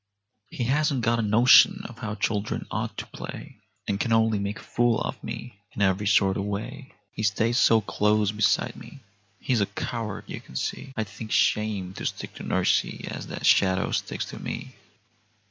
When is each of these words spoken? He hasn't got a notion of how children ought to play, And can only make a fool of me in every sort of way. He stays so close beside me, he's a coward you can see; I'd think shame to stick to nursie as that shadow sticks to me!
He 0.49 0.63
hasn't 0.63 1.01
got 1.01 1.19
a 1.19 1.21
notion 1.21 1.83
of 1.85 1.99
how 1.99 2.15
children 2.15 2.65
ought 2.71 2.97
to 2.97 3.05
play, 3.05 3.59
And 3.87 3.99
can 3.99 4.11
only 4.11 4.39
make 4.39 4.57
a 4.57 4.63
fool 4.63 4.99
of 4.99 5.23
me 5.23 5.59
in 5.73 5.83
every 5.83 6.07
sort 6.07 6.37
of 6.37 6.43
way. 6.45 6.95
He 7.11 7.21
stays 7.21 7.59
so 7.59 7.81
close 7.81 8.31
beside 8.31 8.75
me, 8.75 9.01
he's 9.39 9.61
a 9.61 9.67
coward 9.67 10.23
you 10.25 10.41
can 10.41 10.55
see; 10.55 10.91
I'd 10.97 11.07
think 11.07 11.31
shame 11.31 11.93
to 11.93 12.07
stick 12.07 12.33
to 12.37 12.43
nursie 12.43 13.05
as 13.09 13.27
that 13.27 13.45
shadow 13.45 13.91
sticks 13.91 14.25
to 14.31 14.39
me! 14.41 14.73